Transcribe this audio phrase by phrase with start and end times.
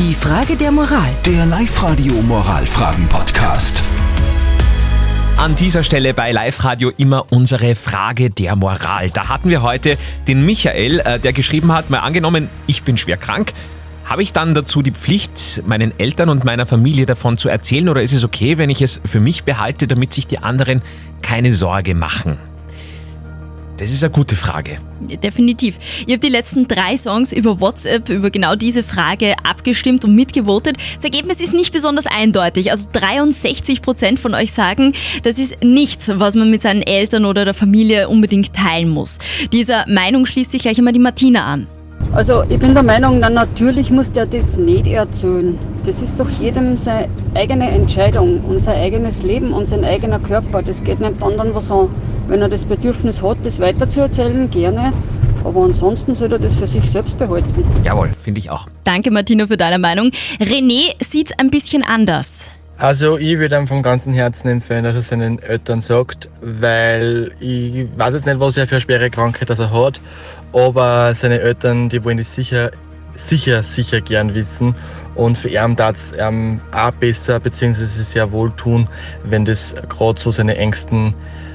[0.00, 1.10] Die Frage der Moral.
[1.26, 3.82] Der Live-Radio Moralfragen-Podcast.
[5.36, 9.10] An dieser Stelle bei Live Radio immer unsere Frage der Moral.
[9.10, 13.18] Da hatten wir heute den Michael, äh, der geschrieben hat, mal angenommen, ich bin schwer
[13.18, 13.52] krank.
[14.06, 18.02] Habe ich dann dazu die Pflicht, meinen Eltern und meiner Familie davon zu erzählen oder
[18.02, 20.80] ist es okay, wenn ich es für mich behalte, damit sich die anderen
[21.20, 22.38] keine Sorge machen?
[23.80, 24.76] Das ist eine gute Frage.
[25.00, 25.78] Definitiv.
[26.06, 30.76] Ihr habt die letzten drei Songs über WhatsApp über genau diese Frage abgestimmt und mitgevotet.
[30.96, 32.70] Das Ergebnis ist nicht besonders eindeutig.
[32.70, 37.46] Also 63 Prozent von euch sagen, das ist nichts, was man mit seinen Eltern oder
[37.46, 39.18] der Familie unbedingt teilen muss.
[39.50, 41.66] Dieser Meinung schließt sich gleich einmal die Martina an.
[42.12, 45.58] Also ich bin der Meinung, na, natürlich muss der das nicht erzählen.
[45.86, 50.60] Das ist doch jedem seine eigene Entscheidung und sein eigenes Leben und sein eigener Körper.
[50.60, 51.88] Das geht nicht anderen was an.
[52.30, 54.92] Wenn er das Bedürfnis hat, das weiterzuerzählen, gerne.
[55.42, 57.64] Aber ansonsten soll er das für sich selbst behalten.
[57.82, 58.68] Jawohl, finde ich auch.
[58.84, 60.12] Danke Martina für deine Meinung.
[60.38, 62.52] René sieht ein bisschen anders.
[62.78, 67.88] Also ich würde ihm vom ganzen Herzen empfehlen, dass er seinen Eltern sagt, weil ich
[67.96, 70.00] weiß jetzt nicht, was er für eine schwere Krankheit das er hat,
[70.52, 72.70] aber seine Eltern, die wollen das sicher,
[73.28, 74.74] sicher, sicher gern wissen
[75.14, 78.88] und für ihn tat es ähm, auch besser, beziehungsweise sehr wohl tun,
[79.24, 81.14] wenn das gerade so seine engsten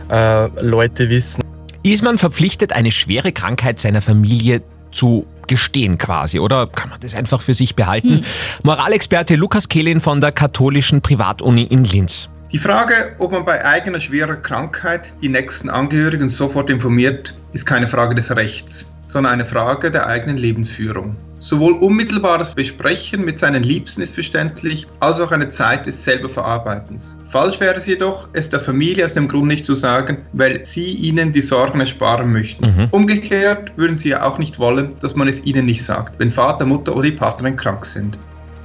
[0.09, 1.41] äh, Leute wissen.
[1.83, 7.13] Ist man verpflichtet, eine schwere Krankheit seiner Familie zu gestehen quasi, oder kann man das
[7.13, 8.21] einfach für sich behalten?
[8.63, 12.29] Moralexperte Lukas Kehlin von der katholischen Privatuni in Linz.
[12.51, 17.87] Die Frage, ob man bei eigener schwerer Krankheit die nächsten Angehörigen sofort informiert, ist keine
[17.87, 21.15] Frage des Rechts, sondern eine Frage der eigenen Lebensführung.
[21.39, 27.17] Sowohl unmittelbares Besprechen mit seinen Liebsten ist verständlich, als auch eine Zeit des selber Verarbeitens.
[27.27, 30.93] Falsch wäre es jedoch, es der Familie aus dem Grund nicht zu sagen, weil sie
[30.93, 32.65] ihnen die Sorgen ersparen möchten.
[32.65, 32.87] Mhm.
[32.91, 36.65] Umgekehrt würden sie ja auch nicht wollen, dass man es ihnen nicht sagt, wenn Vater,
[36.65, 38.17] Mutter oder die Partnerin krank sind.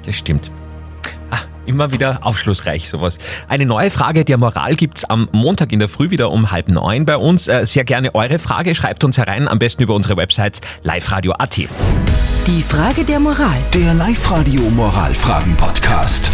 [0.06, 0.50] Das stimmt.
[1.70, 3.18] Immer wieder aufschlussreich sowas.
[3.46, 7.06] Eine neue Frage der Moral gibt's am Montag in der Früh wieder um halb neun
[7.06, 7.46] bei uns.
[7.46, 11.56] Äh, Sehr gerne eure Frage, schreibt uns herein, am besten über unsere Website liveradio.at.
[11.58, 13.56] Die Frage der Moral.
[13.72, 16.32] Der Live-Radio Moralfragen-Podcast.